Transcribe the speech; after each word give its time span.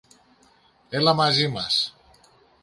Έλα 0.89 1.13
μαζί 1.13 1.47
μας. 1.47 1.95